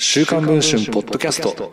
[0.00, 1.72] 週刊文春ポッドキャスト。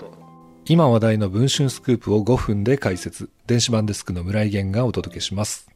[0.65, 3.29] 今話題の文春スクープを5分で解説。
[3.45, 5.69] 電子版デスクの村井源がお届けします。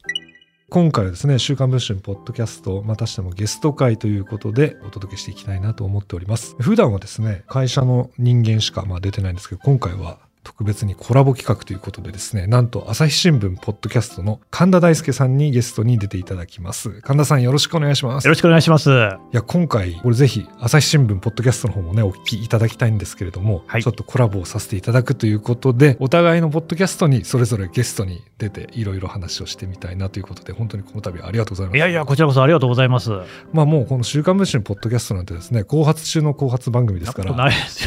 [0.67, 6.55] 今回はですね、週刊文春ポッドキャスト、またしてもゲスト会ということでお届けしていきたいなと思っております。
[6.57, 17.01] 普段はですね、会社の人間しかまあ出てないんですけど、今回は特別にコラボ企画ということでですね、なんと朝日新聞ポッドキャストの神田大輔さんにゲストに出ていただきます。
[17.01, 18.25] 神田さんよろしくお願いします。
[18.25, 18.89] よろしくお願いします。
[18.89, 18.93] い
[19.31, 31.77] や、今回、これぜひ朝日新聞ポッドキャストの方もね、お聞きいただきたいんですけれども、はい、ちょっとコラボをさせていただくということで、お互いのポッドキャストにそれぞれゲストに出ていろいろ話をしてみたいなということで、本当にこの度ありがとうございます。
[31.77, 33.11] いやいや、こちらこそありがとうございます。
[33.51, 37.35] まあもうこの週刊文春ポッドキャストなんてですね、後発中の後発番組ですから、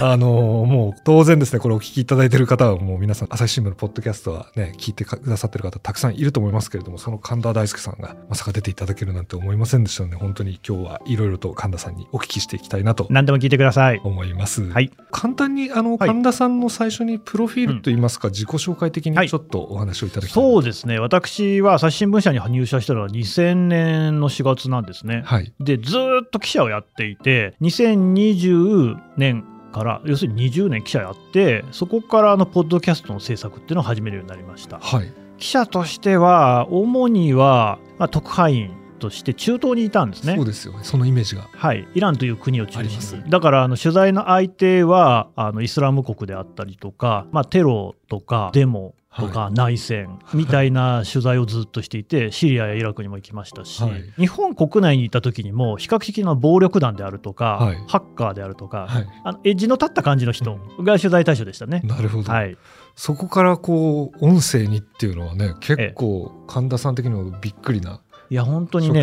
[0.00, 0.26] あの、
[0.66, 13.06] もう当然ですね、これお聞きいただいている方はもう皆さん朝日新聞のポッドキャストはね、聞いてくださってる方たくさんいると思いますけれども、その神田大輔さんがまさか出ていただけるなんて思いませんでしたので、本当に今日はいろいろと神田さんにお聞きしていきたいなと。
[13.10, 14.00] 何でも聞いてください。
[14.02, 14.68] 思います。
[14.70, 14.90] はい。
[15.10, 20.98] 簡単に、あの、神田さんの最初にプロフィールといいますか、自己紹介的にちょっとお話をいただきたい、はい、そうですね。
[20.98, 25.22] 私は朝日新聞社に入社したのは2000年の4月なんですね。
[25.24, 25.52] はい。
[25.60, 40.36] で、ずっと記者をやっていて、2020年から要するに20年記者やってそこからのポッドキャストの制作っていうのを始めるようになりました、はい、記者としては主には、まあ、特派員として中東にいたんですね。
[40.36, 40.78] そうですよね。
[40.84, 41.48] そのイメージが。
[41.52, 41.86] はい。
[41.94, 43.30] イランという国を中心に。
[43.30, 53.82] だからあの取材の相手はあのイスラム国であったりとか、まあ、テロとかデモとか内戦みたいな取材をずっとしていて、シリアやイラクにも行きましたし、
[54.16, 58.88] 日本国内にいた時にも比較的な暴力団であるとか、ハッカーであるとか、
[59.24, 61.82] あのエッジの立った感じの人が取材対象でしたね。
[61.84, 62.56] なるほど、はい、
[62.94, 68.00] そこからこう音声にっていうのはね結構神田さん的にもびっくりな。
[68.32, 69.02] いや本当にね。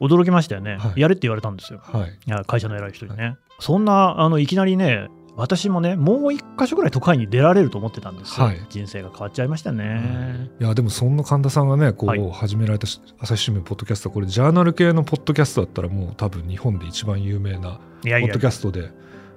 [0.00, 10.62] 驚きましたよね、はい、やれって言われたんですよ、はい、いや会社の偉い人にね、はい、そんなあのいきなりね私もねもう一箇所ぐらい都会に出られると思ってたんですよ、はい、人生が変わっちゃいましたね、い。
[10.62, 12.86] やでもそんな神田さんがねこう始められた、
[13.18, 18.92] 朝日新聞ポッドキャストこれジャーナル系のポッドキャストだったらもう多分日本で一番有名なポッドキャストで。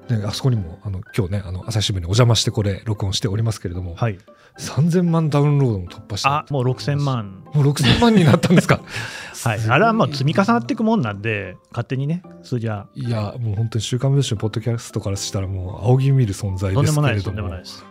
[0.09, 4.17] ね、あそこにもあの今日ねあの朝日新聞にお邪魔してこれ録音しておりますけれども、はい、
[4.59, 6.27] 3000万ダウンロードも突破して。
[6.27, 7.43] あもう6000万。
[7.53, 8.81] もう6000万になったんですか？
[9.43, 9.59] はい。
[9.69, 12.87] あれはもう積み重なっていくもんなんで勝手にね数字は。
[12.95, 16.83] いやもう本当に「週刊文春」ポッドキャストからしたらもう仰ぎ見る存在ですけれども。
[16.83, 17.83] とんでもないですとんでもないです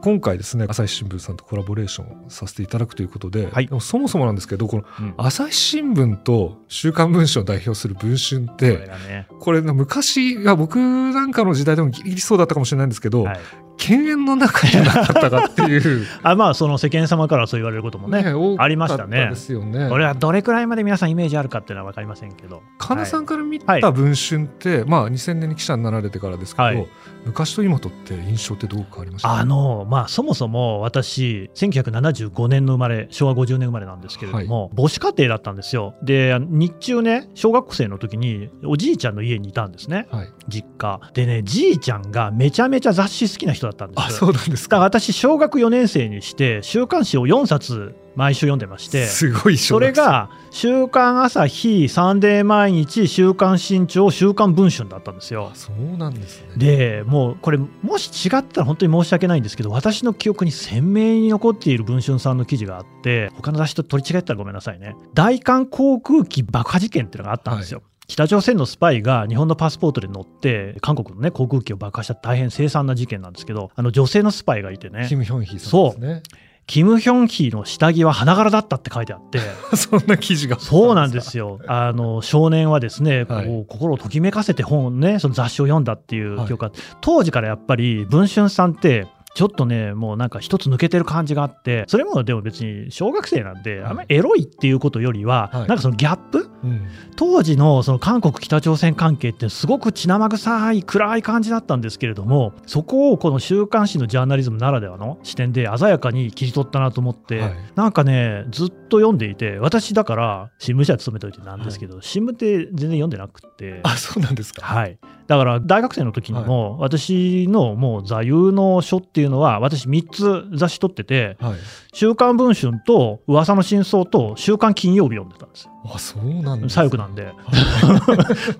[0.00, 4.84] 今回ですね朝日新聞さんとコラボレーションをさせていただくということで、はい、そもそもなんですけどこの
[5.16, 13.40] 朝日新聞と週刊文春を代表する文春って、ね、これ昔は僕なんかの時代でもギリギリそうだったかもしれないんですけど、はい、
[13.78, 16.06] 犬猿の中じゃなかったかっていう。
[16.22, 19.88] あまあその世間様からそう言われることもね、ね、ありましたねですよね。
[19.88, 22.62] これはどれくらいまで皆さんイメージあるかっていうのは分かりませんけど。
[22.78, 26.86] 神田さんから見た文春って、はい、まあ2000年に記者になられてからですけど、はい、
[27.24, 29.32] 昔と今とって印象ってどう変わりました？
[29.32, 35.94] あのまあそもそも私1975年の生まれ昭和50年生まれなんですけれども、はい、母子家庭だったんですよ。
[36.02, 40.08] で日中ね小学生の時におじいちゃんの家にいたんですね、
[40.48, 41.00] 実家。
[41.14, 44.78] でねじいちゃんがめちゃめちゃ雑誌好きな人だったんですあそうなんですか。
[44.78, 55.52] 私小学4年生にして週刊誌を4冊毎週読んでましてすごいそれが「週刊朝日」「サンデー毎日」「週刊新潮」「週刊文春」だったんですよ。
[55.54, 56.48] そうなんですね。
[56.56, 64.96] でもうこれもし違ったら本当に申し訳ないんですけど私の記憶に鮮明に残っている文春さんの記事があって他の雑誌と取り違ったらごめんなさいね。
[65.14, 67.78] 大韓航空機爆破事件っていうのがあったんですよ。
[67.78, 75.06] はい北朝鮮のスパイが日本のパスポートで乗って韓国の、ね、航空機を爆破した大変凄惨な事件なんですけどあの女性のスパイがいてね。
[75.08, 76.22] キム・ヒョンヒさんですね。
[76.66, 79.40] キム・ヒョンヒの下着は花柄だったって書いてあって。
[79.76, 80.58] そんな記事が。
[80.58, 81.60] そうなんですよ。
[81.68, 113.80] あの少年はですね、はい、こう心をときめかせて本ねその雑誌を読んだっていう記憶が、はい、当時からやっぱり文春さんってちょっとね、もうなんか一つ抜けてる感じがあって、それもでも別に小学生なんで、あんまりエロいっていうことよりは、なんかそのギャップ、うん、当時のその韓国、北朝鮮関係ってすごく血生臭い、暗い感じだったんですけれども、そこをこの週刊誌のジャーナリズムならではの視点で鮮やかに切り取ったなと思って、はい、なんかね、ずっと読んでいて、私だから新聞社勤めといてなんですけど、はい、新聞って全然読んでなくて。
[113.84, 114.66] あ、そうなんですか。
[114.66, 114.98] はい。
[115.28, 121.54] だから大学生の時にも、私のもう座右の書っていうのは、私3つ雑誌取ってて、はい、
[121.92, 125.72] 週刊文春と噂の真相と週刊金曜日読んでたんですよ。
[125.84, 127.32] あそうなんです、左翼なんで。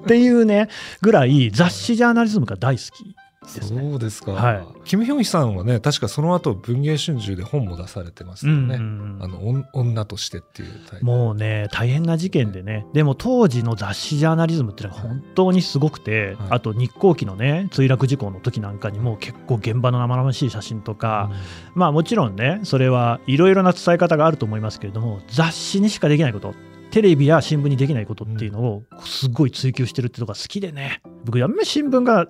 [0.03, 0.69] っていうね、
[1.03, 3.17] ぐらい雑誌ジャーナリズムが大好き。
[3.55, 3.91] ですね。
[3.91, 4.67] そうですか、はい。
[4.85, 9.23] キム・ヒョンヒさんはね確かその後文藝春秋で本も出されてますよね、うんうんうん。
[9.23, 11.05] あの女としてっていうタイトル。
[11.05, 16.49] もうね、大変な事件でね、でも当時の雑誌ジャーナリズムっていうのが本当にすごくて、はい。
[16.51, 21.31] あと日航機のね、墜落事故の時なんかにも結構現場の生々しい写真とか、
[21.75, 26.55] まあもちろんね、それはいろいろな伝え方があると思いますけれども、雑誌にしかできないこと、
[26.91, 32.29] テレビや新聞にできないことっていうのをすごい追求してるってとこが好きでね、僕、あんまり新聞が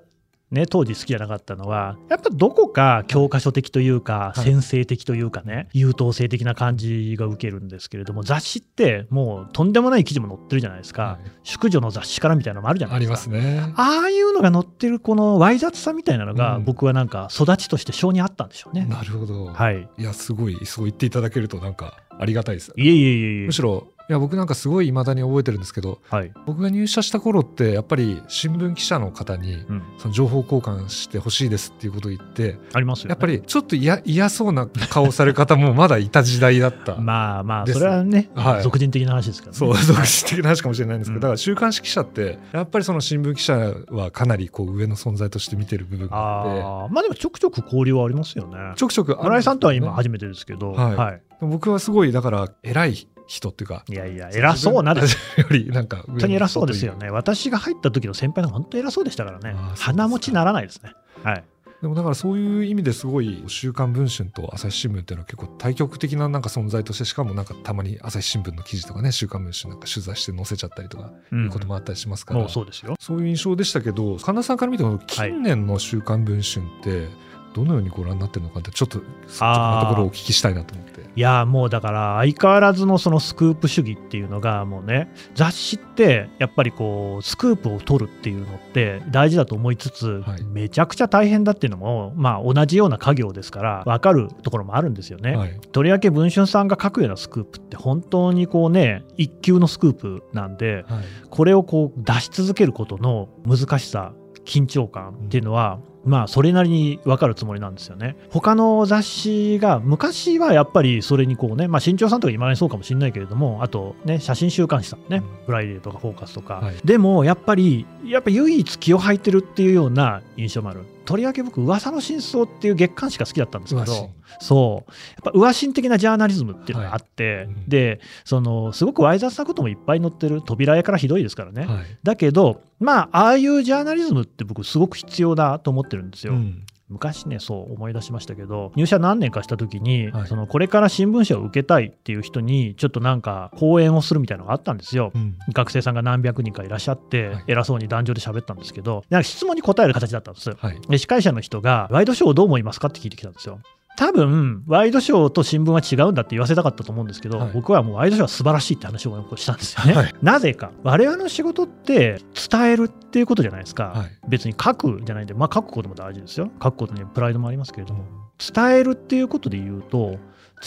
[0.50, 13.34] ね、当時好きじゃなかったのは、やっぱどこか教科書的というか、はい先生的というかね、優等生的な感じが受けるんですけれども、雑誌ってもうとんでもない記事も載ってるじゃないですか、はい淑女の雑誌からみたいなのもあるじゃなありいですか。
[13.34, 18.84] ますねああいうのが載ってるこのわい雑さみたいなのが、うん僕はなんか育ちとして性にあったんでしょうね。
[18.84, 19.88] なるほど、はい。
[19.98, 23.52] いやすごいそう言っていただけるとなんかありがたいですいえいえいえいえむ。
[23.52, 26.32] しろいや僕なんかすごい未だに覚えてるんですけどはい。
[26.46, 29.82] 僕が入社した頃ってやっぱり新聞記者の方にうん。
[29.98, 33.10] その情報交換してほしいですっていうことを言ってありますよ、ね。
[33.10, 36.96] やっぱりちょっと嫌嫌そうな顔をされる方もまだいた時代だった。
[37.00, 39.58] まあまあ、それはね、はい俗人的な話ですからね。
[39.58, 48.56] そう、独自的な話かもしれないんですけど、うんだから週刊誌記者って、やっぱりその新聞記者はかなりこう上の存在として見てる部分があって、まあでもちょくちょく交流はありますよね。
[48.76, 51.22] ちょくちょくある村井さんとは今初めてですけど、はいはい。
[51.40, 55.16] 僕はすごい、だから偉い人っていうか、いやいや、偉そうなです。
[55.38, 57.10] よりなんか本当に偉そうですよね。
[57.10, 60.94] 私が入った時の先輩の本当に偉そうでしたからね鼻持ちならないですね。
[61.22, 61.44] はい。
[61.82, 72.96] でもだからそういう意味ですごい「週刊文春」と朝日新聞っていうのは結構対極的ななんか存在としてしかもなんかたまに朝日新聞の記事とかね「週刊文春」なんか取材して載せちゃったりとかうんいうこともあったりしますから、そうですよ。
[72.98, 77.08] そういう印象でしたけど神田さんから見て近年の「週刊文春」って
[77.54, 80.98] どのようにご覧になってるのかってちょっと率直なところをお聞きしたいなと思って。
[81.16, 95.36] いやもうだから相変わらずのそのスクープ主義っていうのがもうね雑誌ってやっぱりこうスクープを取るっていうのって大事だと思いつつ、はいめちゃくちゃ大変だっていうのもまあ同じような家業ですから分かるところもあるんですよね。
[95.36, 104.12] はいとりわけ文春さんが書くようなスクープって本当にこうね一級のスクープなんではいこれをこう出し続けることの難しさ
[104.44, 108.16] 緊張感っていうのは、まあそれなりに分かるつもりなんですよね。
[108.30, 115.46] 他の雑誌が昔はやっぱりそれにこうねまあ新潮さんとか今までそうかもしれないけれどもあとね写真週刊誌さんね、うん。
[115.46, 116.76] フライデーとかフォーカスとか、はい。
[116.84, 120.84] でもやっぱりやっぱ唯一気を吐いてるっていうような印象もある。
[121.04, 124.10] とりわけ僕噂の真相っていう月刊誌が好きだったんですけど
[124.40, 124.90] そう。
[124.90, 127.44] やっぱ上心的なジャーナリズムっていうのがあって、はい。
[127.44, 127.68] うん。
[127.68, 131.86] でそのすごくわい雑なこともいっぱい載ってる扉絵からひどいですからね、はい。
[132.02, 136.64] だけどまあああいうジャーナリズムって僕すごく必要だと思ってるんですよ、うん。
[136.88, 140.26] 昔ねそう思い出しましたけど入社何年かした時に、はい。
[140.26, 145.36] そのこれから新聞社を受けたいっていう人にちょっとなんか講演をするみたいなのがあったんですよ、うん。
[145.52, 147.44] 学生さんが何百人かいらっしゃって、はい。
[147.48, 150.80] 偉そうに壇上で喋ったんですけどなんか質問に答える形だったんですはい。
[150.88, 153.60] で司会者の人がワイドショーをどう思いますかって聞いてきたんですよ
[153.98, 157.50] 多分ワイドショーと新聞は違うんだって言わせたかったと思うんですけど、はい。
[157.52, 160.14] 僕はもうワイドショーは素晴らしいって話をしたんですよね、はい。
[160.22, 164.18] なぜか我々の仕事って伝えるっていうことじゃないですか、はい。
[164.28, 166.48] 別に書くじゃないんでまあ書くことも大事ですよ。
[166.62, 168.04] 書くことにはプライドもありますけれども
[168.38, 170.16] 伝えるっていうことで言うと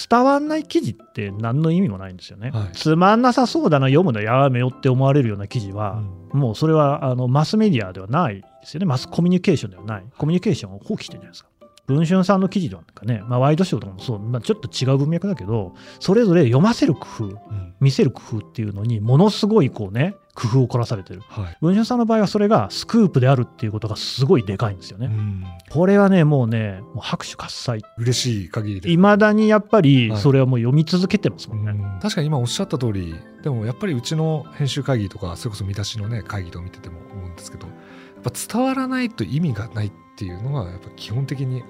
[0.10, 2.76] 伝わんない記事って何の意味もないんですよね、はい。
[2.76, 6.40] つまんなさそうだな読むのやめよって思われるような記事は、うん。
[6.42, 8.88] もうそれはあのマスメディアではないですよね。
[8.88, 10.04] マスコミュニケーションではない。
[10.18, 11.51] コミュニケーションを放棄してるじゃないですか
[11.92, 17.76] 文春さんの記事なんかね、まあ、ワイドショーとかもそう、まあ、ちょっと違う文脈だけどそれぞれ読ませる工夫うん。
[17.80, 21.22] 見せる工夫っていうのにものすごいこうね工夫を凝らされてる。
[21.28, 21.58] はい。
[21.62, 25.44] 文春さんの場合はそれがスクープであるっていうことがすごいでかいんですよね、うん。
[25.70, 27.82] これはねもうねもう拍手喝采。
[27.98, 30.20] 嬉しい限りいまだにやっぱりはい。
[30.22, 32.00] それはもう読み続けてますもんね、うん。
[32.00, 41.64] 確かに今おっしゃった通りでもやっぱりうちの編集会議とかそれこそ見出しのね会議とか見てても思うんですけどやっぱ伝わらないと意味がないっていうのはやっぱ基本的に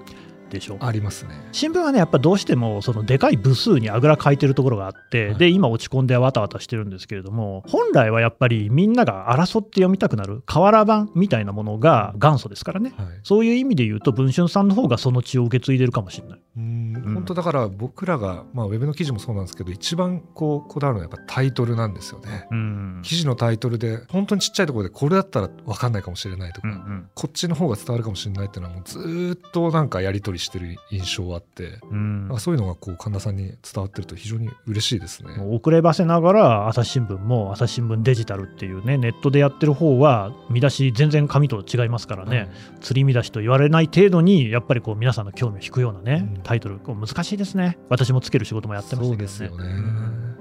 [0.52, 0.76] でしょ。
[0.80, 1.30] ありますね。
[1.52, 5.38] 新聞はねやっぱどうしてもそのでかい部数にあぐらかいてるところがあって、はい。
[5.38, 12.92] で今落ち込んでわたわたしてるんですけれども本来はやっぱりみんなが争って読みたくなる瓦版みたいなものが元祖ですからね。
[12.96, 16.40] はい、そういう意味で言うと文春さんの方がその血を受け継いでるかもしれない。
[16.56, 16.96] うん。
[16.96, 17.14] うん。
[17.14, 22.46] 本当だから僕らが、まあ、ウェブの記事もそうなんですけど一番こうこだわるのはやっぱタイトルなんですよね。
[22.50, 23.00] うん。
[23.02, 26.74] 記事のタイトルで本当にちっちゃいところでこれだったら分かんないかもしれないとか、うん。
[26.74, 32.28] うんこっちの方が伝わるかもしれないっていうのはもうずーっとなんかやり取りしてる印象あって、うん。
[32.28, 35.36] なんかそういうのがこう神田さんに伝わってると非常に嬉しいですね。
[35.40, 46.42] 遅ればせながら朝日新聞も朝日新聞デジタルっていうねネットでやってる方は見出し全然紙と違いますからね、はい釣り見出しと言われない程度にやっぱりこう皆さんの興味を引くようなね、うん。
[46.42, 46.78] タイトル。
[46.78, 47.78] こう難しいですね。
[47.88, 49.16] 私もつける仕事もやってまけどね。
[49.18, 49.64] ですよね。
[49.64, 50.36] うん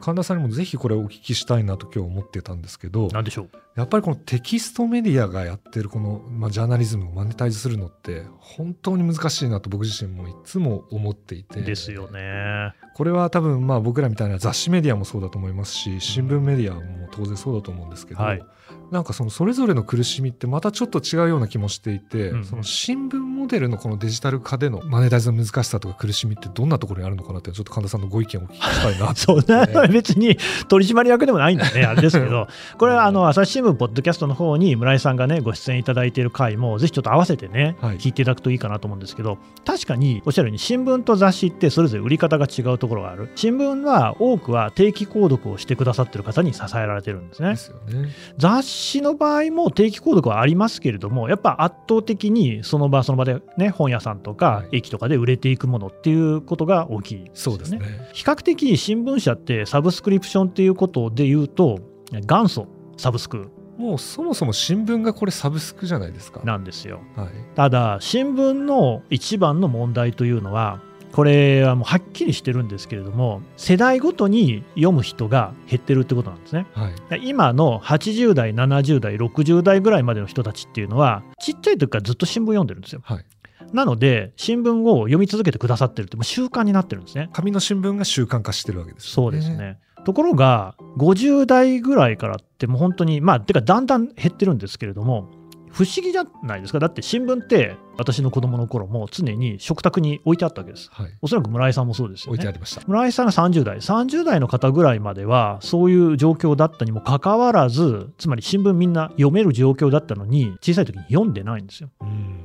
[0.00, 3.50] 神田さんにもぜひこれお聞きしたいなと今日思ってたんですけど、なんでしょう？
[3.76, 11.60] やっぱりこのテキストメディアがやってるこの、まあ、ジャーナリズムをマネタイズするのって本当に難しいなと僕自身もいつも思っていて。
[11.60, 12.72] ですよね。
[12.94, 18.42] これは多分まあ僕らみたいな雑誌メディアもそうだと思いますし新聞メディアも当然そうだと思うんですけど、はい、
[18.90, 22.38] なんかそのそれぞれの苦しみってまたちょっと違うような気もしていて、うん。
[22.38, 30.36] うん、その新聞モデルのこのデジタル化でのマネタイズの難しさとか苦しみってどんなところにあるのかなってちょっと神田さんのご意見を聞きたいな そんな別に
[30.68, 31.84] 取締役でもないんだね。
[31.84, 32.46] あれですけど。
[32.78, 43.30] これはあの朝日新聞ポッドキャストの方に村井さんがねご出演いただいている回もぜひちょっと合わせてね、はい、聞いていただくといいかなと思うんですけど確かにおっしゃるように新聞と雑誌ってそれぞれ売り方が違うところがある。
[43.34, 47.50] 新聞は多くは定期購読をしてくださってる方に支えられてるんですね。
[47.50, 48.08] ですね。
[48.38, 57.32] 雑誌の場合も定期購読はありますけれどもやっぱ圧倒的にその場その場で、ね、本屋さんとか駅とかで売れていくものっていうことが大きいですね。
[57.34, 57.80] そうですね。
[58.12, 61.78] 比較的新聞社ってサブスクリプションっていうことで言うと
[62.12, 66.40] 元祖サブスクもうそもそも新聞がこれサブスクじゃないですか。
[66.44, 67.00] なんですよ。
[67.14, 70.80] はい、ただ新聞の一番の問題というのは
[71.12, 83.24] これはもうはっきりしてるんですけれども世代ごとに読む人が減ってるってことなんですね、はい、今の80代70代60代ぐらいまでの人たちっていうのはちっちゃい時からずっと新聞読んでるんですよ、はい、
[83.72, 87.30] なので新聞を読み続けてくださってるってもう習慣になってるんですね。
[87.32, 95.28] 紙の新聞が習慣化してるわけです、ね、そうですねところが50代ぐらいからってもう本当にまあてかだんだん減ってるんですけれども
[95.72, 96.78] 不思議じゃないですか。
[96.78, 102.36] だって新聞って私の子供の頃も常に食卓に置いてあったわけです、はい、おそらく村井さんもそうですよね。
[102.36, 102.82] 置いてありました。
[102.86, 103.78] 村井さんが30代。
[103.78, 111.90] 30代の方ぐらいまではそういう状況だったにもかかわらずつまり新聞みんな読める状況だったのに小さい時に読んでないんですよ。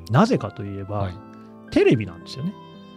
[0.10, 1.14] なぜかといえば、はい、
[1.70, 2.56] テレビなんですよね。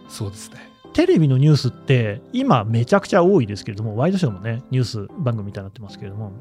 [0.09, 6.31] そうですねテレビのニュースって今めちゃくちゃ多いですけれどもワイドショーもねニュース番組みたいになってますけれども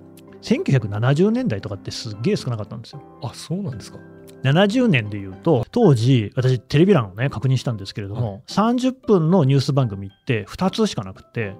[0.42, 3.02] 1970年代とかってすっげえ少なかったんですよ。
[3.20, 3.98] あそうなんですか
[4.44, 11.56] 70年でいうと、当時、私、テレビ欄をね、確認したんですけれども、はい、30分のニュース番組って2つしかなくて、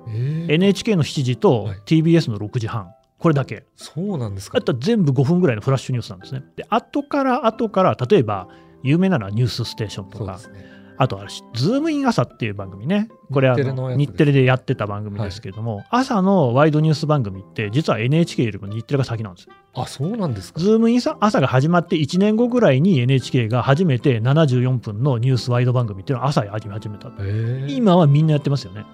[0.48, 2.92] NHK の7時と TBS の6時半。
[3.18, 3.64] これだけ。
[3.74, 4.58] そうなんですか。
[4.58, 6.42] あとは全部5分ぐらいのフラッシュニュースなんですね。
[6.56, 8.48] で、後から後から、例えば、
[8.82, 13.08] 有名なのはニュースステーションとか、ね、あとは、ズームイン朝っていう番組ね。
[13.32, 13.56] これは
[13.96, 19.52] 日テレでやってた番組ですけれども、はい、朝のワイドニュース番組って、実は NHK よりも日テレが先なんですよ。
[19.74, 20.60] あ、そうなんですか。
[20.60, 27.10] ズームイン朝が始まって1年後ぐらいに NHK が初めて74分のニュースワイド番組っていうのを朝やり始めた。
[27.68, 28.84] 今はみんなやってますよね。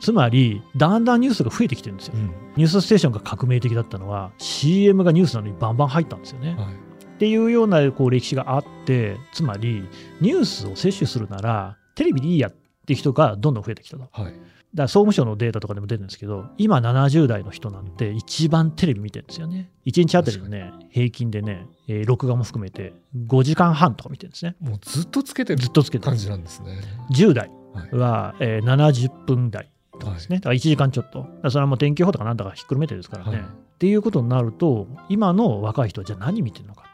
[0.00, 6.56] つまり、だんだんニュースが増えてきてるんですよ、うん、ニュースステーションが革命的だったのは、CM がニュースなのにバンバン入ったんですよね。
[6.58, 9.88] はいっていうようなこう歴史があってつまり
[10.20, 12.54] ニュースを摂取するならテレビでいいやっ
[12.86, 14.08] て人がどんどん増えてきたと。
[14.10, 14.34] はい
[14.74, 19.70] だから総務省のデータとかでも出るんですけど、今70代の人なんて一番テレビ見てるんですよね。
[19.86, 24.56] 1日あたりのね、平均でね、えー、録画も含めて5時間半とか見てるんですね。
[24.58, 26.80] もうずっとつけてるずっとつけてる感じなんですね。
[27.12, 27.50] 10代
[27.92, 30.38] は、はい、えー、70分台とかですね。
[30.38, 31.24] だから1時間ちょっと。
[31.50, 33.30] それはもう天気予報とかなんだかひっくるめてですからね。
[33.30, 33.44] はい、っ
[33.78, 36.93] ていうことになると、今の若い人はじゃあ何見てるのか。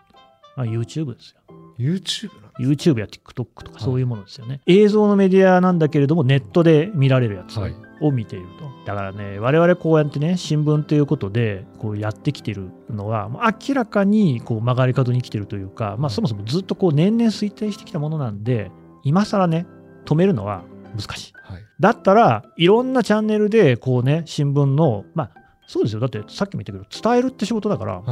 [0.60, 1.40] まあ、YouTube ですよ。
[1.78, 7.58] YouTube YouTube や TikTok とかそういうものですよね、はい、映像のメディアなんだけれどもネットで見られるやつ
[8.02, 13.30] を見ていると、はい、だからね我々こうやってね新聞ということでこうやってきてるのは
[13.66, 18.70] 明らかにこう曲がり角に来てるというか、まあ、そもそもずっとこう年々衰退してきたものなんで
[19.02, 19.64] 今更ね
[20.04, 20.64] 止めるのは
[20.94, 25.40] 難しい、はい、だったらいろんなチャンネルでこうね新聞のまあ
[25.70, 26.00] そうですよ。
[26.00, 28.02] だってさっきも言ったけど伝えるって仕事だから、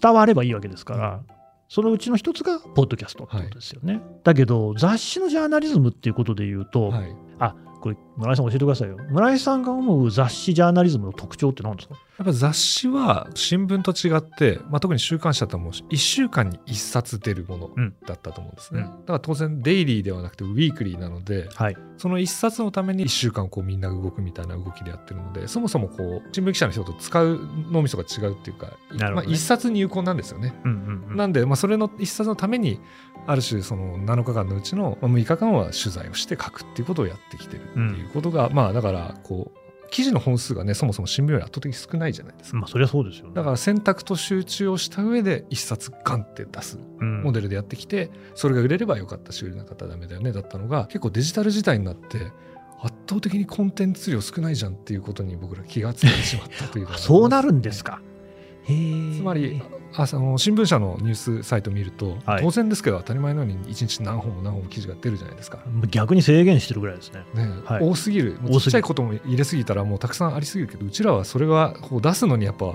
[0.00, 1.20] 伝わればいいわけですから、
[1.72, 3.94] そのうちの一つがポッドキャストってことですよね。
[3.94, 8.96] はい、だけど雑誌のジャーナリズムっていうことで言うと、はい、あこれ村井さん教えてくださいよ。
[9.10, 11.96] 村井さんが思う雑誌ジャーナリズムの特徴って何ですか？
[12.18, 17.70] やっぱ雑誌は新聞と違って、まあ、特に週刊誌だったらもう1週間に1冊出るもの
[18.06, 32.78] だったと思うんですね、うん、だから当然デイリーではなくてウィークリーなので、はい、その1冊のために1週間こうみんな動くみたいな動きでやってるのでそもそもこう新聞記者の人と使う脳みそが違うっていうか、ね、まあ、1冊に有効なんですよね、うんうんうん、なんで、まあ、それの1冊のために
[33.26, 42.58] ある種その7日間のうちの6日間は取材をして書くっていうことをやってきてるっていうことが、うん、まあだからこう記事の本数がねそもそも新聞より圧倒的少ないじゃないですか。
[42.58, 52.32] まあそりゃそうですよ、ね、だから選択と集中をした上で一冊ガンって出すモデルでやってきて、うん、それが売れればよかったし売れなかったらダメだよねだったのが結構デジタル時代になって
[52.80, 58.00] 圧倒的にコンテンツ量少ないじゃんっていうことに僕ら気がついてしまったという そうなるんですか。
[58.66, 59.62] つまり
[59.94, 65.58] あその新聞社のニュースサイトを見ると、はい、当然ですけど当たり前のように1日何本も何本も記事が出るじゃないですか。
[65.90, 68.38] 逆に制限してるぐらいですね、ねはい、多すぎる。
[68.50, 72.74] ちっちゃいことも入れすぎたらもうたくさんありすぎるけどうちらはそれはこう出すのにやっぱ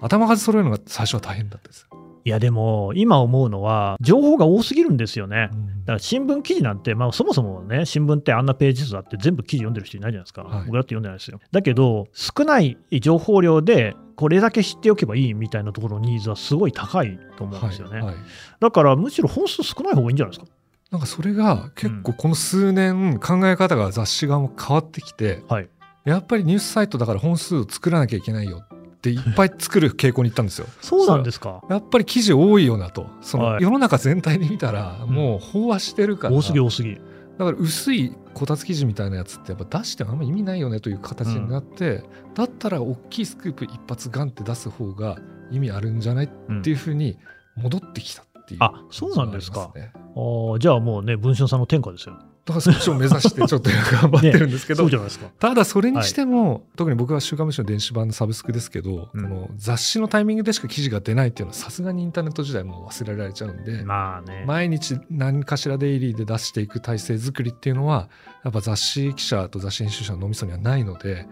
[0.00, 1.86] 頭数揃えるのが最初は大変だったです
[2.26, 5.48] いやでも、今思うのは、情報が多すぎるんですよね。
[5.84, 10.42] だから新聞記事なんて、まあ、そもそもね、新聞ってあんなページ数あって全部記事読んでる人いないじゃないですか。
[10.42, 11.38] はい、僕だって読んでないですよ。
[11.52, 17.98] だけど、少ない情報量でこれだけ知っておけばいいみたいなところのニーズはすごい高いと思うんですよね。
[17.98, 18.16] はいはい、
[18.58, 20.52] だからむしろ本数少ない方がいいんじゃないですか。
[20.90, 25.68] なんかそれが結構この数年考え方が雑誌側も変わってきて、はい、
[26.04, 28.64] やっぱりニュースサイトだから本数を作らなきゃいけないよ
[29.10, 30.66] っていっぱい作る傾向に行ったんですよ。
[30.80, 31.62] そうなんですか。
[31.70, 33.06] やっぱり記事多いよなと。
[33.20, 36.94] その世の中全体で見たらもう飽和してるから、多すぎ多すぎ。
[36.94, 45.18] だから薄いこたつ記事みたいなやつってやっぱ出してもあんま意味ないよねという形になって、うん、だったら大きいスクープ一発ガンって出す方が
[45.50, 47.18] 意味あるんじゃないっていうふうに
[47.56, 49.70] 戻ってきたっていう、ね、あそうなんですか。
[49.74, 54.98] あじゃあもうね文春さんの天下ですよだからそっちを目指してちょっと頑張ってるんですけど、ね、
[55.40, 68.08] ただそれにしても、はい、特に僕は「週刊文春」の電子版のサブスクですけど、うん、この雑誌のタイミングでしか記事が出ないっていうのはさすがにインターネット時代も忘れられちゃうんで、まあね、毎日何かしらデイリーで出していく体制作りっていうのは
[68.44, 71.26] やっぱ雑誌記者と雑誌編集者の脳みそにはないので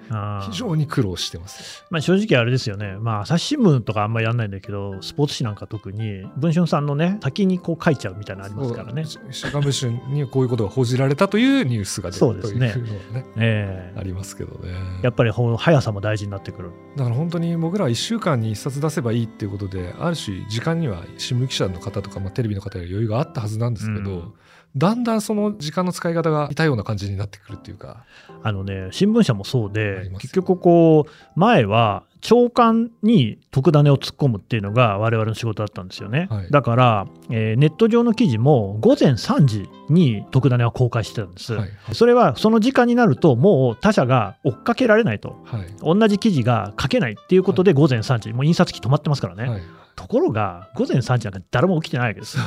[0.51, 9.05] 非常に苦労してます、まあ、正直あれですよね、まあ、朝日新聞とかあんまりやんないんだけどスポーツ紙なんか特に文春さんのね先にこう書いちゃうみたいなのありますからね。
[9.31, 14.73] 週刊文春にこういうことが報じられたというニュースが出るそうですねというのはね、えー、ありますけどね。
[15.03, 16.71] やっぱり速さも大事になってくる。
[16.97, 24.35] だから本当に僕らは1週間に1冊出せばいいっていうことである種時間には新聞記者の方とか、まあ、テレビの方に余裕があったはずなんですけど、うん。
[24.77, 28.05] だんだんその時間の使い方が似たような感じになってくるっていうか。
[28.43, 36.27] あのね、新聞社もそうで、結局こう、前は長官に特ダネを突っ込むっていうのが我々の仕事だったんですよね。
[36.31, 41.53] はい、だから、えー、ネット上の記事も午前3時に特ダネは公開してたんです。
[41.53, 49.63] はいはい、それはその時間になるともう他社が追っかけられないと、はい、同じ記事が書けないっていうことで午前3時、もう印刷機止まってますからね。
[49.95, 52.43] ところが午前3時なんか誰も起きてないわけですね、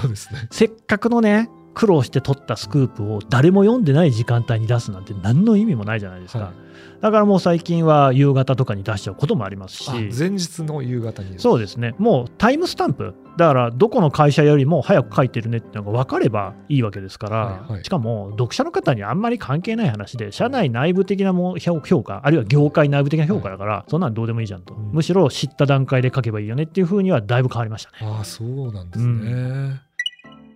[0.49, 6.39] せっかくのね苦労して取ったスクープを誰も読んでない時間帯に出すなんて何の意味もないじゃないですか。
[6.39, 6.53] はい、
[7.01, 27.97] だからもう最近は夕方とかに出しちゃうこともありますし、前日の夕方にそうですね、もうタイムスタンプ、だからどこの会社よりも早く書いてるねっていうのが分かればいいわけですから、はいはい、しかも読者の方にあんまり関係ない話で、社内内部的なも評価、あるいは業界内部的な評価だから、はい、そんなんどうでもいいじゃんと、うん、むしろ知った段階で書けばいいよねっていうふうにはだいぶ変わりましたね。
[28.19, 29.79] あそうなんですね、うん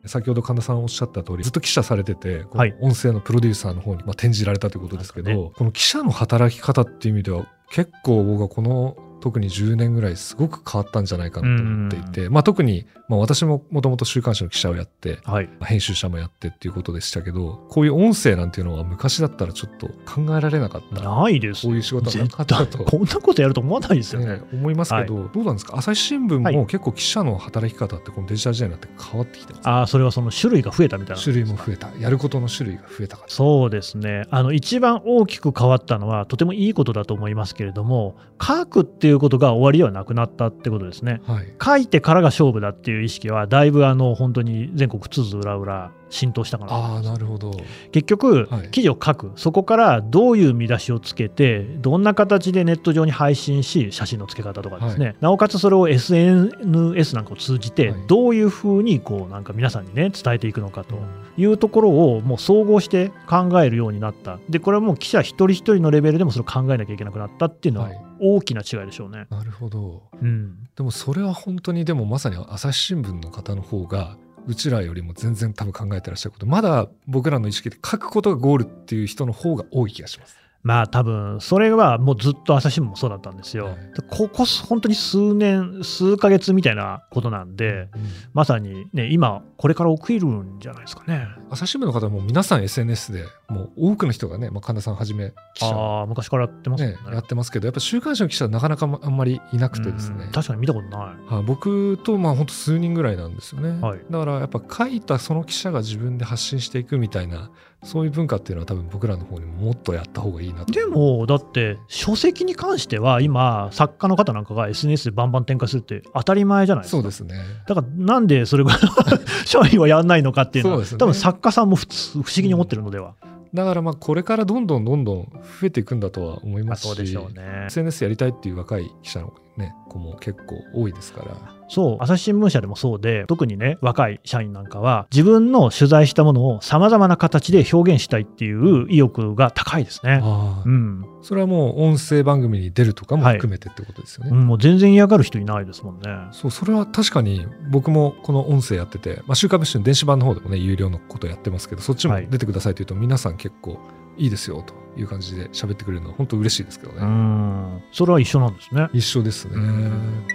[0.06, 2.46] 先ほど神田さんおっしゃった通りずっと記者されてて、
[2.82, 21.02] 音声のプロデューサーの方にまあ転じられたということですけど、ね、この記者の働き方っていう意味では結構僕はこの特に10年ぐらいすごく変わったんじゃないかなと思っていて、まあ、特に、まあ、私ももともと週刊誌の記者をやって、はい、編集者もやってっていうことでしたけどこういう音声なんていうのは昔だったらちょっと考えられなかった。
[21.02, 22.84] ないですこういう仕事はなかったと。
[22.84, 24.22] こんなことやると思わないですよ。
[24.22, 25.78] ね、ね、思いますけど、はい、どうなんですか？
[25.78, 31.22] 朝日新聞も結構記者の働き方ってこのデジタル時代になって変わってきてます、ああそれはその種類が増えたみたいな。
[31.22, 31.90] 種類も増えた。
[32.00, 34.26] やることの種類が増えたかそうですね。
[34.30, 47.52] あの一番大きく変わったのはとてもいいことだと思いますけれども書くっていうことが終わりではなくなったってことですね、はい、書いてからが勝負だっていう意識はだいぶあの本当に全国津々浦々浸透したかなあなるほど。
[47.92, 49.32] 結局、はい、記事を書く。
[49.38, 61.00] そこからどういう見出しをつけてどんな形でネット上に配信し写真の付け方とかですね、はい、なおかつそれを SNS なんかを通じてどういうふうにこうなんか皆さんにね伝えていくのかと
[61.38, 64.38] いうところをもう総合して考えるようになった。
[64.50, 67.90] でこれはもう記者一人一人のレベルでもそれを考えなきゃいけなくなったっていうのは
[68.22, 69.26] 大きな違いでしょうね。
[69.30, 80.38] なるほど、うん、でもそれは本当にでもまさに朝日新聞の方の方がうちらよりも全然多分考えてらっしゃることまだ僕らの意識で書くことがゴールっていう人の方が多い気がします。
[80.64, 83.66] まあ多分それはもうずっと朝日新聞もそうだったんですよ。
[83.66, 83.76] はい、
[84.10, 91.28] ここ本当に数年数ヶ月みたいなことなんで、うん、まさにね今これから起きるんじゃないですかね。
[91.50, 96.02] 朝日新聞の方も皆さん SNS でもう多くの人がね、まあ、神田さんはじめ記者。
[96.02, 107.52] あ昔からやってますね、ね、やってますけどやっぱ週刊誌の記者なかなかあんまりいなくてですね、確かに見たことない、はあ、僕とまあ本当数人ぐらいなんですよね、はい、だからやっぱ書いたその記者が自分で発信していくみたいな
[107.84, 110.72] そういう文化っていうのは多分僕らの方にももっとやった方がいいなと。
[110.72, 116.98] でもだって書籍に関しては今作家の方なんかが SNS でバンバン展開するって当たり前じゃないですか。
[116.98, 117.36] そうですね。
[117.68, 118.72] だからなんでそれが
[119.46, 125.30] 社員はやんないのかっていうのは、ね、多分作家さんも普通不思議に思ってるのでは、うん、だからまあこれからどんどんどんどん
[125.62, 131.62] 増えていくんだとは思いますし、そうでしょうね、SNS やりたいっていう若い記者の、ね、子も結構多いですから。
[131.70, 140.22] そう、朝日新聞社でもそうで、特にね、若い社員なんかは、自分の取材したものをさまざまな形で表現したいっていう意欲が高いですね。
[140.66, 144.32] うん、それはもう音声番組に出るとかも含めてってことですよね。
[144.32, 146.02] うんもう全然嫌がる人いないですもんね。
[146.32, 153.76] そう、それは確かに僕もこの音声やってて、まあ、週刊文春電子版の方でもね、有料のことやってますけど、そっちもはい出てくださいというと、皆さん結構い
[154.18, 157.00] いですよという感じで喋ってくれるのは本当嬉しいですけどね。
[157.02, 158.90] うん、それは一緒なんですね。
[158.94, 159.56] 一緒ですね。
[159.56, 160.28] うん。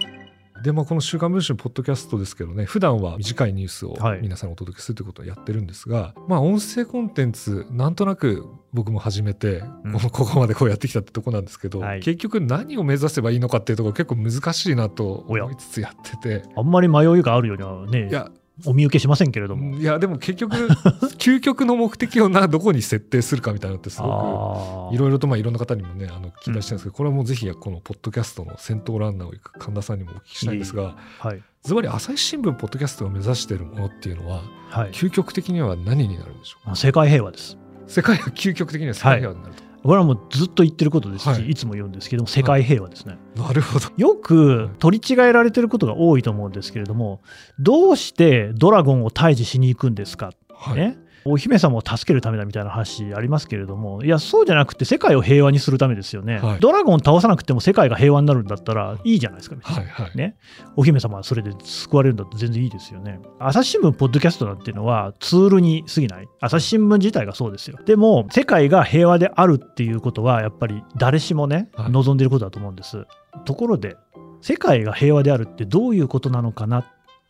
[0.63, 4.21] で、まあ、この週刊文春ポッドキャストですけどね、普段は短いニュースをはい。
[4.23, 9.93] 皆さんにお届けするということをやってるんですが、まあ、音声コンテンツ、なんとなく僕も始めて、うん。
[9.93, 12.01] この ここまでこうやってきたってとこなんですけど、はい。
[12.01, 18.09] 結局何を目指せばいいのかっていうところ結構難しいなと思いつつやってて、あんまり迷いがあるようにはね。
[18.09, 18.31] い、や、
[18.65, 19.77] お見受けしませんけれども。
[19.77, 20.57] いやでも結局
[21.19, 31.43] 究極の目的をなどこに設定するかみたいなのってすごくいろいろとまあいろんな方にもねあの聞き出してるんですけど、これはもうぜひこのポッドキャストの先頭ランナーを行く神田さんにもお聞きしたいんですがはい。
[31.63, 34.91] ズバリ朝日新聞ポッドキャストが目指しているものっていうのははい。
[34.93, 37.59] 究極的には何になるんでしょう世界平和です。
[37.87, 41.51] 世界は究極的には世界平和になると、これはもうずっと言ってることですし、はい。
[41.51, 43.19] い、つも言うんですけども、世界平和ですね。
[43.37, 43.87] なるほど。
[43.97, 47.23] よく取り違えられてることが多いと思うんですけれども、
[47.59, 60.37] どうしてドラゴンを退治しに行くんですか、はい、ね、お姫様を助けるためだみたいな話ありますけれども、いや、そうじゃなくて、世界を平和にするためですよね、はいドラゴンを倒さなくても世界が平和になるんだったらいいじゃないですか、はいはいね、
[60.75, 63.21] お姫様はそれで救われるんだって全然いいですよね。
[63.39, 66.29] 朝日新聞、ポッドキャストなんていうのはツールに過ぎない。
[66.41, 67.79] 朝日新聞自体がそうですよ。
[67.85, 73.07] でも、世界が平和であるっていうことは、やっぱり誰しもね、はい望んでいることだと思うんです。
[73.45, 73.97] ところで、
[74.41, 76.85] 世界が平和であるってどういうことなのかな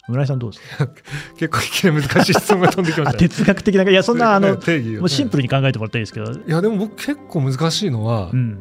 [0.09, 0.88] 村井さんどうですか？
[1.37, 3.29] 結構いきなり難しい質問が飛んできまあしたね。
[3.29, 8.61] 哲学的な、いや、そんなあの、 定義もうシンプルに考えてもらったらいいですけど、いやでも僕結構難しいのは、うん、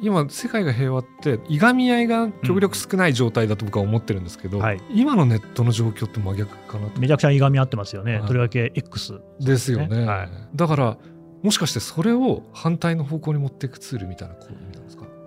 [0.00, 4.80] 今世界が平和っていがみ合いが極力少ない状態だと僕は思ってるんですけど、はい。
[4.90, 7.00] 今のネットの状況って真逆かなと。
[7.00, 8.26] めちゃくちゃいがみ合ってますよね、はい。
[8.26, 9.20] とりわけ X。
[9.40, 10.28] ですよね、はい。
[10.54, 10.96] だから
[11.42, 14.77] もしかしてそれを反対の方向に持っていくツールみたいなこう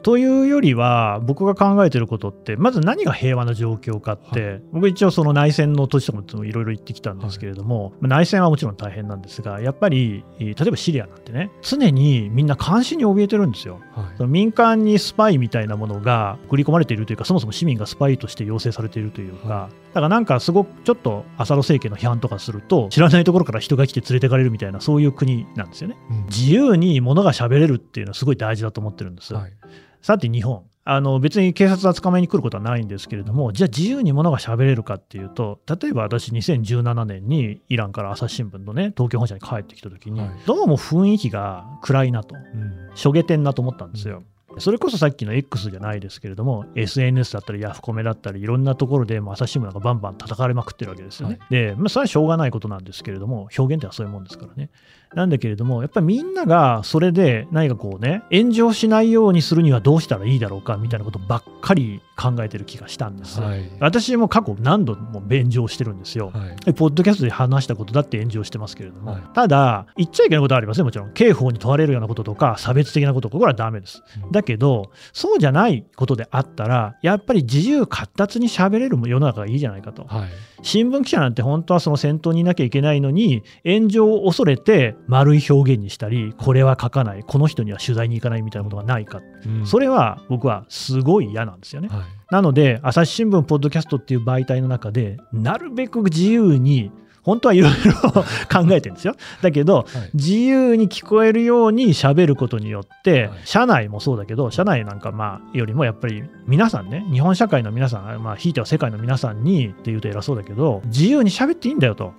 [0.04, 13.80] というよりは、僕が考えてることって、まず何が平和な状況かって、僕一応その内戦の土地とかもいろいろ言ってきたんですけれども、まあ内戦はもちろん大変なんですが、やっぱり、えー例えばシリアなんてね、常にみんな監視に怯えてるんですよ。
[13.94, 14.18] はい。
[14.18, 25.98] その民間にスパイみたいなものが送り込まれているというか、そもそも市民がスパイとして要請されているというか、はだからなんかすごくちょっとアサド政権の批判とかすると、知らないところから人が来て連れてかれるみたいな、そういう国なんですよね。
[26.10, 26.26] うん。
[26.26, 29.34] 自由に物が喋れるっていうのはすごい大事だと思ってるんです。
[29.34, 29.54] はい。
[30.02, 44.24] さて日本あの別に警察は捕まえに来ることはないんですけれどもじゃあ自由に物が喋れるかっていうと例えば私2017年にイランから朝日新聞のね東京本社に帰ってきた時に、はいどうも雰囲気が暗いなとうんしょげてんなと思ったんですよ。
[44.58, 51.40] それこそさっきの X じゃないですけれども SNS だったりヤフコメだったりいろんなところで朝日新聞なんかバンバン叩かれまくってるわけですよね。
[51.50, 54.70] で、まあ、それはしょうがないことなんですけれども表現ってのはそういうもんですからね。
[55.14, 63.42] なんだけれどもやっぱりみんながそれで何かこうね炎上しないようにするにはどうしたらいいだろうかみたいなことばっかり考えてる気がしたんです。
[63.42, 66.32] はい私も過去何度も炎上してるんですよ。
[66.34, 71.14] はいでポッドキャストで話したことだって炎上してますけれども、はいただ、言っちゃいけないことはありますね、もちろん。
[71.14, 74.04] 刑法に問われるようなこととか、差別的なことこれはダメです。
[74.24, 80.04] うんだけど、そうじゃないことであったら、やっぱり自由闊達に喋れる世の中がいいじゃないかと。
[80.04, 80.30] はい
[80.64, 89.22] 新聞記者なんて本当はその先頭にいなきゃいけないのに、炎上を恐れて丸い表現にしたり、これは書かない、この人には取材に行かないみたいなことがないか。
[89.46, 91.90] うんそれは僕はすごい嫌なんですよね。
[91.90, 96.90] はいなので、朝日新聞、ポッドキャストっていう媒体の中で、なるべく自由に、
[97.24, 99.16] 本当はいろいろ考えてるんですよ。
[99.42, 112.14] だけど、はい自由に聞こえるように喋ることによって、はい社内もそうだけど、社内なんかまあよりもやっぱり皆さんね、日本社会の皆さん、まあ、ひいては世界の皆さんにっていうと偉そうだけど、自由に喋っていいんだよと。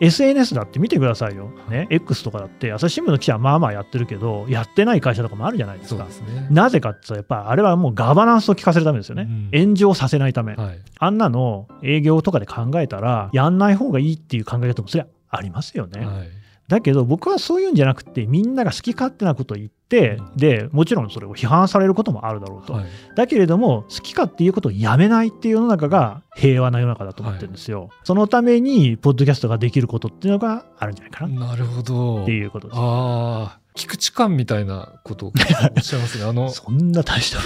[0.00, 1.50] SNS だって見てくださいよ。
[1.68, 6.10] ね、X とかだって、朝日新聞の記者はまあまあやってるけど、やってない会社とかもあるじゃないですかね
[6.50, 9.22] なぜかってやっぱあれはもうガバナンスを聞かせるためですよね。
[9.52, 10.54] うん炎上させないため。
[10.54, 16.04] はいあんなの営業とかで考えたら、やんない方がいいっていう考え方もそれはありますよね。
[16.04, 16.39] はい
[16.70, 20.36] だけど僕はそういうんじゃなくて、みんなが好き勝手なことを言って、うん。
[20.36, 22.74] で、もちろんそれを批判されることもあるだろうと。
[22.74, 22.84] はい。
[23.16, 27.90] だけれども、好き勝手言うことをやめないっていう世の中が平和な世の中だと思ってるんですよ。
[28.04, 31.46] そのために、ポッドキャストができることっていうのがあるんじゃないかな。
[31.48, 32.22] なるほど。
[32.22, 32.76] っていうことです。
[32.78, 36.24] ああ菊池寛みたいなことをおっしゃいますね。
[36.24, 37.38] あの そんな大した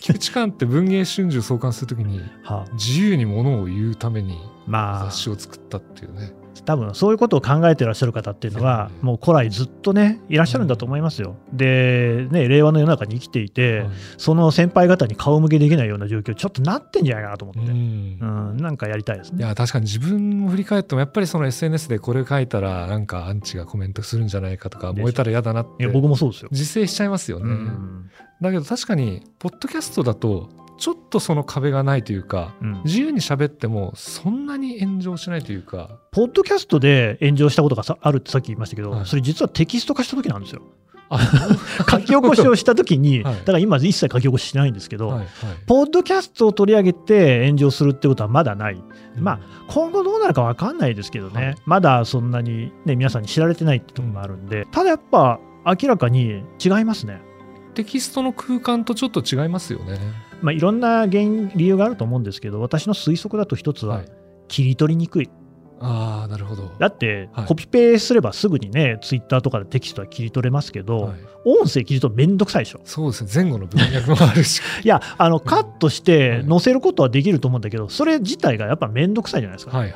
[0.00, 2.72] 菊池寛って文藝春秋創刊するときに はあ。
[2.72, 5.04] 自由にものを言うためにまあ。
[5.06, 6.32] 雑、誌を作ったっていうね、
[6.64, 11.36] 多分そういうことを考えてらっしゃる方っていうのは、もう古来ずっとね、いらっしゃるんだと思いますよ。
[11.52, 13.84] で、ね、令和の世の中に生きていて、
[14.16, 19.44] その先輩方に顔向けできないような状況、ちょっとなってんじゃないかなと思って、うん、なんかやりたいですね。
[19.44, 25.84] いや、確かに自分も振り返っても、やっぱりその SNS でこれ書いたら、なんかアンチがコメントするんじゃないかとか、燃えたら嫌だなって。
[25.84, 26.48] いや、僕もそうですよ。
[26.50, 27.70] 自制しちゃいますよね。
[28.40, 35.98] だけど確かに、ポッドキャストだと、ちょっとその壁がないというか、うん、自由に喋ってもそんなに炎上しないというか。
[36.12, 40.62] ポッドキャストで炎上したことがあるってさっき言いましたけど、はい、それ実はテキスト化した時なんですよ。
[41.90, 45.26] 書き起こしをしたときに、 はい、だから今、一切書き起こししないんですけど、はいはい、
[45.66, 57.22] ポッドキャストを取り上げて炎上するってことはまだない、うん、まあ、今後どうなるか分かんないですけどね、はい、まだそんなに、ね、皆さんに知られてないってところもあるんで、ただやっぱ、明らかに違いますね。
[57.74, 60.27] テキストの空間とちょっと違いますよね。
[60.40, 64.02] まあ、いろんな原因、理由があると思うんですけど、私の推測だと一つは、
[64.48, 65.30] 切り取りにくい。
[65.80, 72.80] あなるほどだって、コピペすればすぐにね、ツイッターとかでテキストは切り取れますけど、はい、音声切り取るめんどくさいでしょ。
[72.84, 74.60] そうですね、前後の文脈もあるし。
[74.82, 79.76] いや、あのカットして載せることはできると思うんだけど、それ自体がやっぱめんどくさいじゃないですか。
[79.76, 79.94] はいはい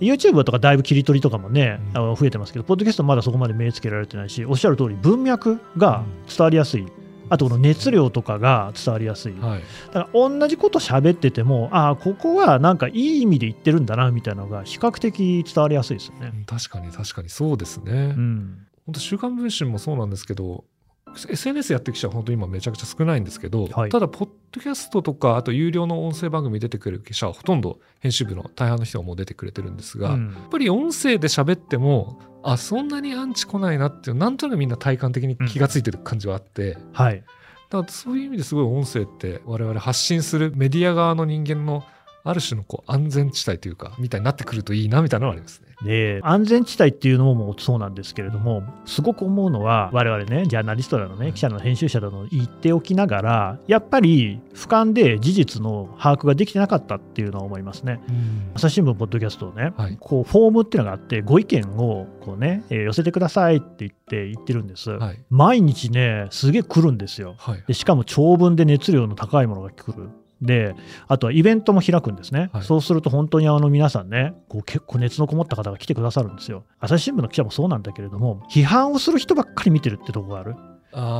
[0.00, 6.86] YouTube とかだいぶ切り取りとかもね、うん、増えてますけど、ポッドキャストまだそこまで目つけられてないし、おっしゃる通り、文脈が伝わりやすい。
[7.32, 16.44] あとこの熱量とかが伝わりやすい、はい、だから同じこと喋っててもああここはなんかいい意味で言ってるんだなみたいなのが比較的伝わりやすいですよね。
[16.46, 17.30] 確かに確かに。
[17.30, 20.64] そうですね、うん、本当週刊文春もそうなんですけど
[21.16, 37.24] SNS やってる記者は本当に今めちゃくちゃ少ないんですけど、はい、ただ、ポッドキャストとか、あと有料の音声番組出てくる記者はほとんど編集部の大半の人がもう出てくれてるんですが、うん、やっぱり音声で喋っても、あ、そんなにアンチ来ないなっていう、なんとなくみんな体感的に気がついてる感じはあって、うん、はい。
[37.70, 41.84] だからそういう意味ですごい音声って我々発信するメディア側の人間の
[42.24, 45.72] ある種のこう安全地帯というか、みたいになってくるといいなみたいなのはありますね。
[45.84, 58.00] で、安全地帯っていうのもそうなんですけれども、すごく思うのは、我々ね、ジャーナリストだのね、記者の編集者だの言っておきながら、やっぱり俯瞰で事実の把握ができてなかったっていうのは思いますね。
[58.54, 64.90] 朝日新聞、ポッドキャストね、はい、こうフォームっていうのがあって、ご意見をこうね、えー、寄せてくださいって言って言ってるんです。
[64.90, 67.74] はい、毎日ね、すげえ来るんですよ、はい、で。
[67.74, 70.10] しかも長文で熱量の高いものが来る。
[70.42, 70.74] で、
[71.06, 76.64] あとはイベントも開くんですね、はい、そうすると本当にあの皆さんね、こう結構熱のこもった方が来てくださるんですよ。
[76.80, 80.56] 朝日新聞の記者もそうなんだけれども、批判をする人ばっかり見てるってとこがある。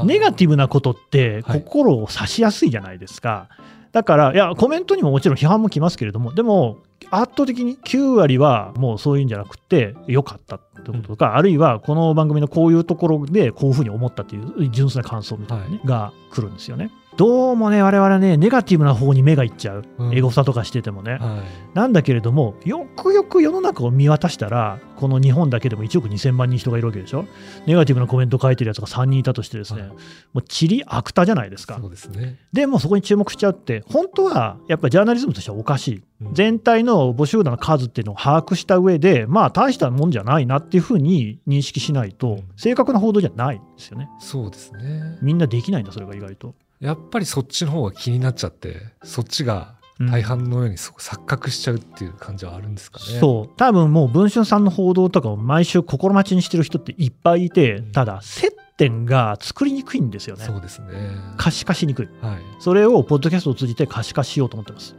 [0.04, 3.28] ネガティブなことって心を刺しやすいじゃないですか。
[3.28, 6.78] はい、だから、いや、コメントにももちろん批判も来ますけれども、でも、
[7.10, 16.90] 圧倒的に9割はもうそういうんじゃなくて、良かったってこととか、うん、あるいはこの番組のこういうところでこういうふうに思ったっていう純粋な感想みたいなね、はい、が来るんですよね。
[17.16, 21.42] どうもね、我々ね、ネガティブな方に目がいっちゃう、うん、エゴサとかしててもね、は
[21.74, 27.26] い、なんだけれども、よくよく世の中を見渡したら、この日本だけでも1億2000万人人がいるわけでしょ、
[27.66, 29.96] ネガティブなコメント書いてるやつが3人いたとして、ですね、はい、も
[30.36, 31.78] うちりあくたじゃないですか。
[31.78, 44.08] そうですね、でもそこに注目しちゃうって、本当はやっぱりジャーナリズムとしてはおかしい、うん、全体の募集団の数っていうのを把握した上で、まあ、大したもんじゃないなっていうふうに認識しないと、正確な報道じゃないんですよね。
[44.18, 45.18] そうですね。
[45.20, 46.54] みんなできないんだ、それが意外と。
[46.82, 53.20] やっぱりそっちの方が気になっちゃってそっちが大半のように錯覚しちゃうっていう感じはあるんですかね。
[53.20, 60.44] そう多分もう文春さんの報道とかを毎週心待ちにしてる人っていっぱいいて、うん、ただ接点が作りにくいんですよね。
[60.44, 60.88] そうですね
[61.36, 64.96] 可視化しにくい、はい、それをポッドキャストを通じて可視化しようと思ってます。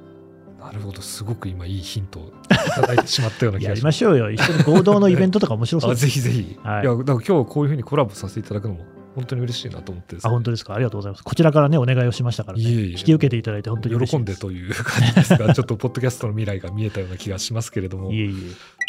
[0.58, 2.32] なるほど、すごく今いいヒントをい
[2.74, 4.02] ただいてしまったような気がします。
[4.06, 6.02] やりましょうよ、一緒に合同のイベントとか面白そうです。
[6.08, 6.58] ぜひぜひ。
[6.64, 10.74] はい、いや、だから今日こういうふうにコラボさせていただくのも本当に嬉しいなと思って、ね、あ本当ですか。
[10.74, 11.24] ありがとうございます。
[11.24, 12.64] こちらからねお願いをしましたからね。
[12.64, 12.90] いえいえ。
[12.92, 18.12] 引き受けていただいて本当に喜んでという感じですがちょっとポッドキャストの未来が見えたような気がしますけれども。
[18.12, 18.84] いえいえ。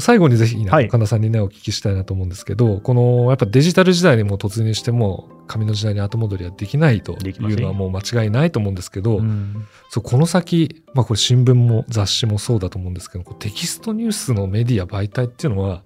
[0.00, 15.82] 最後にぜひ、ね、はい、神田さんにね、お聞きしたいなと思うんですけど、このやっぱデジタル時代にも突入しても、紙の時代に後戻りはできないというのはもう間違いないと思うんですけど、うん、そうこの先、まあ、これ新聞も雑誌もそうだと思うんですけど、テキストニュースのメディア媒体っていうのは、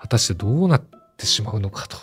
[0.00, 0.82] 果たしてどうなっ
[1.16, 1.96] てしまうのかと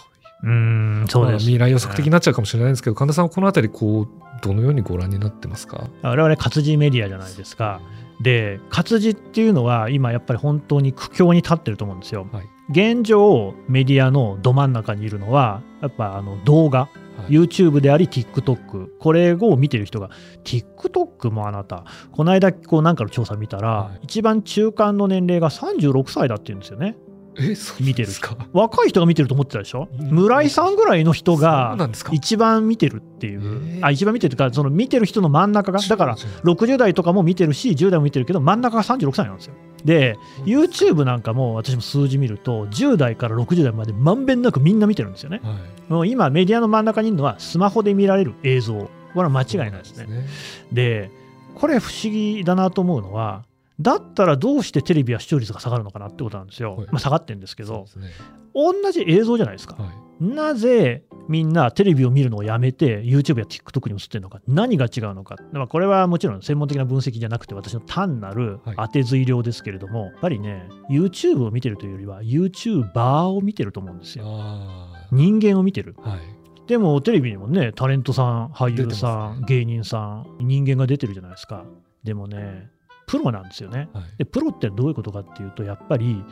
[0.44, 4.08] うんそうです、未来予測的になっちゃうかもしれないんですけど、神田さんはこのあたりこう
[4.42, 5.90] どのようにご覧になってますか？
[6.02, 7.82] 我々活字メディアじゃないですか。
[8.22, 12.28] で活字っていうのは今やっぱり本当に苦境に立ってると思うんですよ。
[12.32, 16.90] はい、現状メディアのど真ん中にいるのはやっぱあの動画、は
[17.30, 20.10] い、YouTube であり TikTok これを見てる人が
[20.44, 21.86] TikTok もあなた。
[22.12, 26.98] この間こうなんかの調査見たら、はい、一番中間の年齢が36歳だっていうんですよね。
[27.80, 28.10] 見てる
[28.54, 31.78] 若い人が見てると思ってたでしょ、村井さんぐらいの人が
[32.12, 39.54] 一番見てるっていう、あ一番見てるというか、その見てる人の真ん中が、だから60代とかも見てるし、10代も見てるけど、真ん中が36歳なんですよ。
[39.86, 45.40] で、YouTube なんかも私も数字見ると、10代から60代までまんべんなくみんな見てるんですよね。
[45.44, 45.52] は
[45.90, 50.08] い、もう今、メディアの真ん中にいるのは、スマホで見られる映像、これは間違いないですね。
[50.72, 51.12] で、ね、
[51.56, 53.44] これ、不思議だなと思うのは、
[53.82, 56.76] だったらどうしてテレビは視聴率が下がるのかなってことなんですよ。
[56.76, 58.10] はい、まあ、下がってるんですけど、ね、
[58.54, 59.76] 同じ映像じゃないですか。
[59.82, 59.90] は
[60.20, 64.42] い、なぜみんなテレビを見るのをやめて YouTube や TikTok に移ってるのか。
[64.48, 74.26] 何が違うのか、まあ、これはもちろん専門的な分析じゃなくて私の単なる当て推量ですけれども、はい、やっぱりね YouTube を見てるというよりは YouTuber を見てると思うんですよ。
[75.12, 75.96] 人間を見てる。
[76.02, 76.20] はい。
[76.68, 81.64] でもテレビにもねタレントさん俳優さん、ね、芸人さん人間が出てるじゃないですか。
[82.04, 82.70] でもね
[83.10, 86.24] プロなんですよね、はい、でプロってどういうことかっていうとやっぱり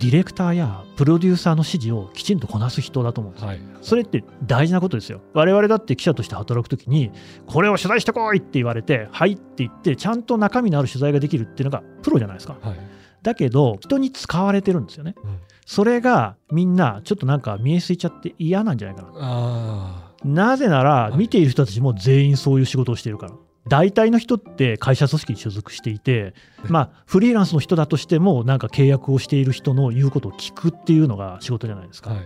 [0.00, 5.22] ディレクターやプロデューサーの指示をきちんとこなす人だと思うんですよ、はい、それって大事なことですよ。
[5.34, 7.12] 我々だって記者として働くときに
[7.46, 12.76] これを取材してこいって言われてはいって言ってちゃんと中身のある取材ができるっていうのがプロじゃないですか、はい、
[13.22, 20.12] だけど人に使われてるんですよね、うん、それがみんなちょっとなんか見えすいちゃって嫌なんじゃないかな。
[20.24, 23.32] なぜなら見ている人たちも全員そういう仕事をしているから、
[23.68, 26.34] 大体の人って会社組織に所属していて、
[26.68, 32.10] まあ、フリーランスの人だとしても、なんか契約をしている人の言うことを聞くっていうのが仕事じゃないですか。
[32.10, 32.24] はい、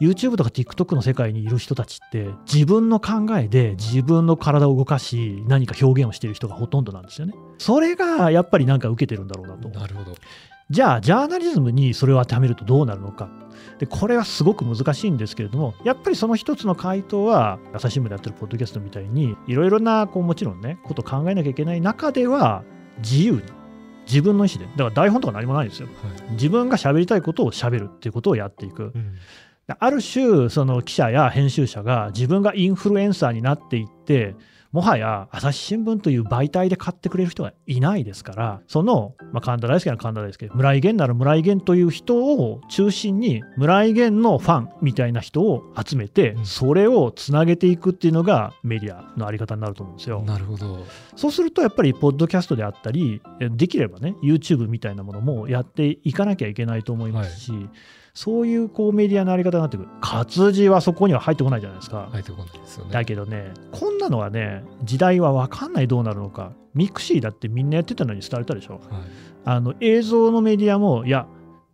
[0.00, 7.34] YouTube とか TikTok の世界にいる人たちって、自分の考えで自分の体を動かし、何か表現をしている人がほとんどなんですよね。
[7.58, 9.68] それがやっぱりなんか受けてるんだろうなと。
[9.68, 10.14] なるほど
[10.70, 13.28] じゃあ、ジャーナリズムにそれを当てはめるとどうなるのか。
[13.78, 22.62] でこれはすごく難しいんですけれども、やっぱりその一つの回答は、朝日新聞でやってるポッドキャストみたいに、いろいろな、こうもちろんね、ことを考えなきゃいけない中では、
[22.98, 23.42] 自由に、
[24.06, 25.88] 自分の意思で、だから台本とか何もないんですよ。
[25.88, 25.92] は
[26.28, 28.92] い、自分が喋りたいことを喋るっていうことをやっていく。
[28.94, 29.14] うん
[29.78, 34.36] ある種、その記者や編集者が自分がインフルエンサーになっていって、
[34.74, 50.22] もはや朝日新聞という媒体で買ってくれる人がいないですから、その、まあ、神田大輔なら神田大輔、村井源なら村井源という人を中心に、村井源のファンみたいな人を集めて、それをつなげていくっていうのがメディアのあり方になると思うんですよ。
[50.22, 50.84] なるほど。
[51.14, 57.70] そうすると、やっぱり、ポッドキャストであったり、できればね、YouTube みたいなものもやっていかなきゃいけないと思いますし、はい
[58.14, 59.88] そういうこうメディアのあり方になってくる。
[60.00, 62.08] 活字はそこには入ってこないじゃないですか。
[62.12, 62.92] 入ってこないですよね。
[62.92, 66.52] だけどね、こんなのはね、時代は分かんないどうなるのか。
[66.74, 68.74] ミクシーだってみんなやってたのに廃れたでしょ。
[68.74, 68.82] はい、
[69.44, 71.26] あの映像のメディアも、いや、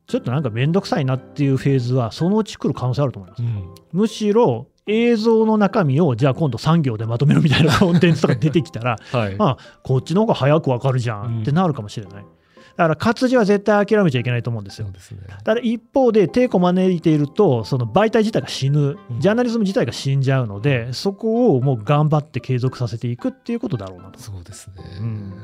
[0.07, 3.43] ちょっとなんかめんどくさいなっていうフェーズは、そのうち来る可能性あると思います。
[3.43, 12.23] うん、むしろ、映像の中身をじゃあ今度3行でまとめるみたいなコンテンツとか出てきたら、 はい、まあこっちの方が早く分かるじゃんってなるかもしれない。
[12.23, 12.40] うん
[12.81, 14.89] だから活字は絶対諦めちゃいけないと思うんですよ。
[14.99, 24.19] すね、ただ一方で抵抗を招いているとその媒体自体が死ぬ、ジャーナリズム自体が死んじゃうので、うん、そこをもう頑張って継続させていくっていうことだろうなと。
[24.19, 25.35] そうですね、うん、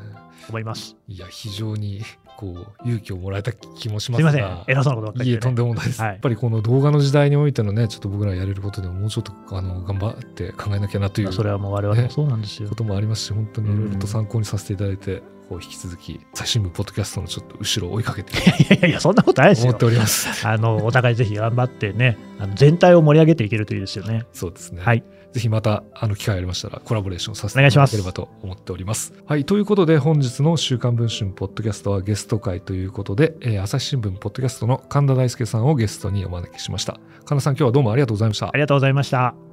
[0.48, 0.96] 思います。
[1.08, 2.00] いや非常に
[2.38, 4.30] こう勇気をもらえた気もしますが。
[4.30, 4.72] すみません。
[4.74, 25.04] 偉そうなことばっかり、ね、いえとんでもないです、はい、やっぱりこの動画の時代においてのねちょっと僕らやれることでももうちょっとあの頑張って考えなきゃなという、それはもう我々もそうなんですよ、ね、こともありますし本当にいろいろと参考にさせていただいて、こう引き続き最新聞ポッドキャストのちょっと後ろを追いかけて いやいやいやそんなことないですよ思っておりますあのお互いぜひ頑張ってねあの全体を盛り上げていけるといいですよねそうですねはい
[25.36, 29.12] ぜひまたあの機会ありましたらコラボレーションさせていただければと思っております。
[29.26, 36.98] はい、ということで本日の週刊文春ポッドキャストはゲスト会ということで、えー、朝日新聞ポッドキャストの神田大輔さんをゲストにお招きしました。
[37.26, 38.48] 神田さん今日はどうもありがとうございました。
[38.48, 39.45] ありがとうございました。